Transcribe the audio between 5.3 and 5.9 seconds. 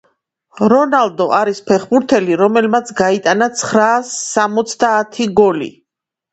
გოლი